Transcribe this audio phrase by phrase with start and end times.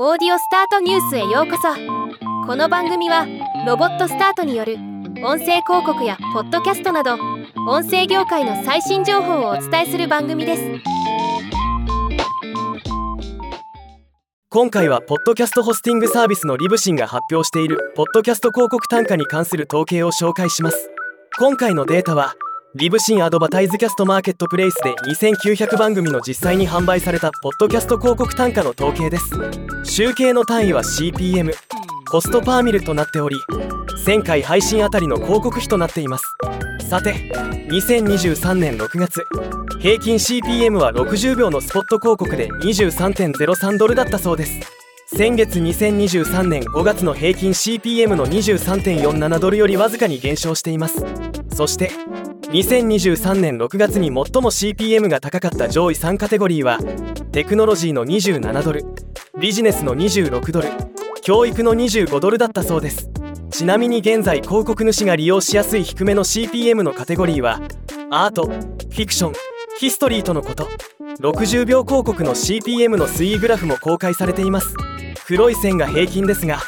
[0.00, 1.68] オーディオスタートニュースへようこそ。
[2.46, 3.26] この番組は
[3.66, 4.76] ロボットスタートによる
[5.22, 7.18] 音声広告やポッドキャストなど
[7.68, 10.62] 音声業界の最新情報をお伝えする番組です。
[14.48, 20.90] 今回はポッドキャストホスティングサービスのリブシンが発表しているポッドキャスト広告単価に関する統計を紹介します。
[21.38, 22.32] 今回のデータは
[22.74, 29.30] リブシンアドバタイズキャストマーケットプレイスで2900番組の実際に販売されたポッドキャスト広告単価の統計です。
[29.84, 31.52] 集計の単位は CPM
[32.10, 33.36] コストパーミルとなっており
[34.06, 36.24] 1000回配信あたりの広告費となっています。
[36.88, 37.12] さて
[37.68, 39.26] 2023年6月
[39.78, 44.60] 平均 CPM は60秒のスポット広告で23.03ドルだったそうです。
[45.14, 51.04] 先月2023年5月の平均 CPM の23.47ドルよりわずかに減少しています。
[51.54, 51.90] そして
[52.52, 56.78] 2023年6月に最も CPM が高かった上位3カテゴリーは
[57.32, 58.84] テクノロジーの27ドル
[59.40, 60.68] ビジネスの26ドル
[61.22, 63.10] 教育の25ドルだったそうです。
[63.50, 67.60] ちなみに現在広告主が利用しやすい低めの CPM のカテゴリーは
[68.10, 69.32] アートフィクション
[69.78, 70.68] ヒストリーとのこと。
[71.20, 74.74] 60秒広告の CPM の推移グラフも公開されています。
[75.26, 76.58] 黒い線が平均ですが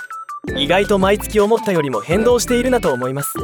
[0.57, 3.35] 意外と毎月思ったよりも変動しているなと思います。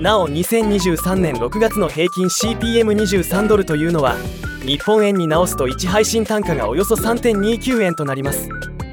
[0.00, 4.16] なお2023年6月の平均 CPM23 ドルというのは
[4.64, 8.48] 日本円に直すと1配信単価がおよそ3.29円となります。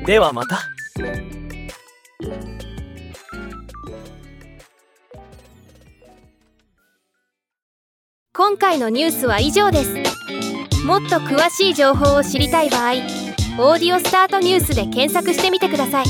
[0.06, 0.60] ではまた。
[8.34, 9.96] 今回のニュースは以上です。
[10.86, 12.92] もっと詳しい情報を知りたい場合
[13.58, 16.06] 「オーディオスタートニュース」で検索してみてください。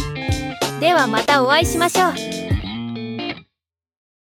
[0.79, 2.54] ではまたお会いしましょう。